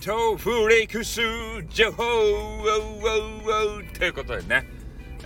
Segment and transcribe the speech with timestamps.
[0.00, 1.20] トフリックス
[1.70, 2.04] 情報
[3.98, 4.64] ということでね、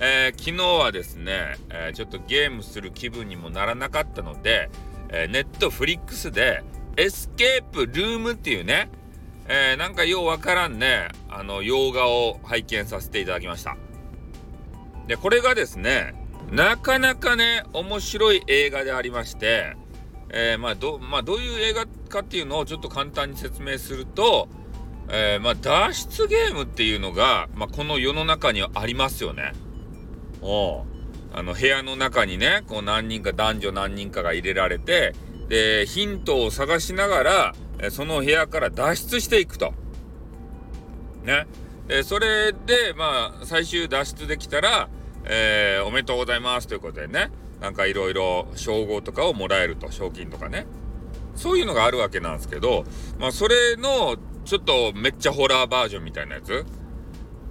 [0.00, 4.70] えー、昨日はですね、えー、ちょっとゲームする気分にもならなかったので、
[5.10, 6.62] えー、ネットフリックスで
[6.96, 8.90] エスケープルームっていうね、
[9.46, 13.76] えー、なんかようわからんね、あの、洋画を拝見させていただきました。
[15.06, 16.14] で、これがですね、
[16.50, 19.76] なかなかね、面白い映画でありまして、
[20.30, 24.48] えー、まあど、まあ、どういう映画かっていうのをちょっと簡単に説明すると、
[25.08, 29.52] えー、まあ、脱出ゲームっていうのが、まあ、この世の中にはありますよね。
[30.40, 30.84] お
[31.32, 35.14] あの、部屋の中にね、こう何人か、男女何人かが入れられて、
[35.48, 39.74] で、ヒントを探しながら、えその部屋から脱出していくと。
[41.24, 41.46] ね。
[41.88, 44.88] で、それで、まあ、最終脱出できたら、
[45.24, 50.66] えー、おめでとうございますということでね、なんかいろいろ称号とかをもらえると、賞金とかね。
[51.34, 52.84] そういうのがあるわけなんですけど、
[53.18, 56.64] まあそれのちょっとめっちゃホラーバージョンみたいなやつ？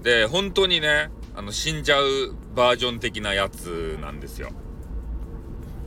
[0.04, 4.50] で、本当にね、あの死んじゃうバージョン的なやつなんですよ。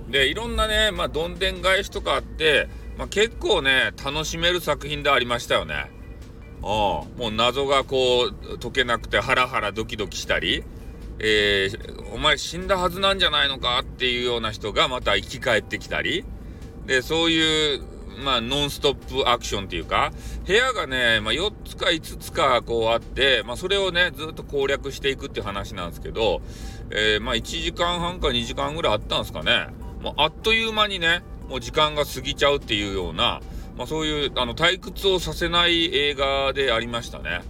[0.09, 5.91] で、いろんなね、まあどんでん返しとかあって、まあ結構ね、楽しめる作品でありましたよね。
[6.63, 6.69] ああ、
[7.19, 10.65] もう謎がこう解けなくてハラハラドキドキしたり、
[11.19, 13.81] えー、お前死んだはずなんじゃないのか？
[13.81, 16.25] っていうような人がまた生き返ってきたり、
[16.87, 17.83] で、そういう、
[18.23, 20.13] まあ、ノンストップアクションっていうか、
[20.47, 26.43] 部屋がね、まあ、4つか5つかこうあって、まあ、それをね、ずっと攻略していくっていう話なんですけど、
[26.91, 29.69] えー、まあ、1時間半か2時間ぐらいあったんですかね。
[30.01, 33.41] もうあっという間にね、もう時間が過ぎちゃうっていうような、
[33.77, 37.43] まあ、そういう、あの、退屈をさせない映画でありましたね。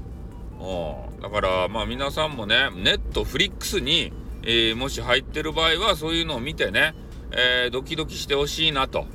[0.60, 1.20] うん。
[1.20, 6.94] だから、まあ、皆さんもね、ネットフリックスに、えー、もし入ってる場合は、そういうのを見てね、
[7.32, 9.06] えー、ドキドキしてほしいなと。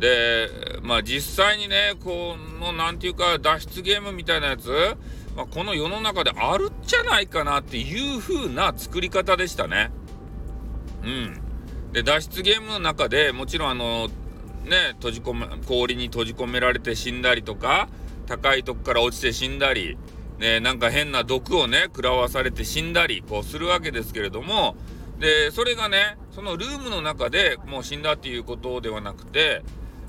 [0.00, 0.48] で、
[0.82, 4.96] まあ実際にね、この、なんていうか、脱出ゲームみたいなやつ、
[5.36, 9.92] まあ、この世の中であるんじゃないかなっていう風な作り方でしたね。
[11.04, 11.40] うん。
[11.92, 14.08] で、脱出ゲームの中でもちろんあの、
[14.64, 17.88] ね、閉じ込め、氷に閉じ込められて死んだりとか、
[18.26, 19.98] 高いとこから落ちて死んだり、
[20.38, 24.76] ね、なんか変な毒をね、食らわされて死んだり、こうするわけですけれども、
[25.18, 29.62] で、それがね、そのルームの中でもう死んだっていうことではなくて、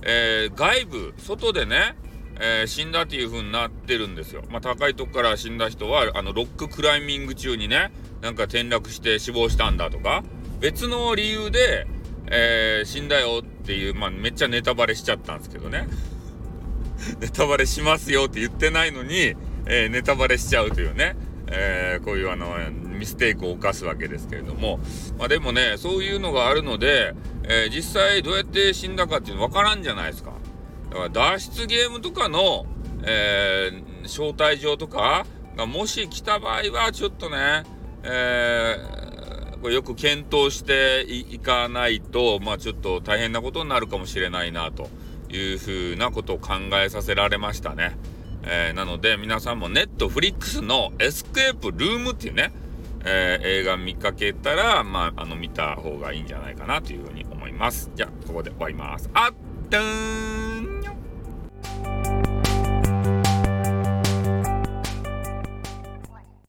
[0.03, 1.95] えー、外部、外でね、
[2.39, 4.43] えー、死んだっていう風になってるんですよ。
[4.49, 7.91] まあ、高いとこから死んだ人は、あの、ロッククライミング中にね、
[8.21, 10.23] なんか転落して死亡したんだとか、
[10.59, 11.87] 別の理由で、
[12.27, 15.87] えー、死んだよっていう、まあ、めっちゃネタバレしちゃったんですけどね。
[17.19, 19.35] ネタバレしますよって言ってないのに、
[19.65, 21.15] えー、ネタバレしちゃうというね。
[21.53, 24.79] えー、こういうあの、ミステイクを犯すわけですけれども、
[25.19, 27.13] まあでもね、そういうのがあるので、
[27.43, 30.31] えー、実際どうやって死んだかっていうの分からんじゃないですか。
[30.89, 32.65] だから脱出ゲームとかの、
[33.03, 35.25] えー、招待状とか
[35.55, 37.63] がもし来た場合はちょっとね、
[38.03, 44.89] えー、これよく検討していかないと、まあちょっと大変なことになるかもしれないなと
[45.29, 47.97] いうふうなことを考えさせられましたね。
[48.43, 52.51] えー、なので皆さんもネットフリックスのエスケープルームっていうね、
[53.05, 57.91] えー、映画見かけたら、まあ、あの、見た方がいいんじゃないかなというふうに思います。
[57.95, 59.09] じゃあ、ここで終わります。
[59.13, 59.33] あっ
[59.69, 60.40] た、ーん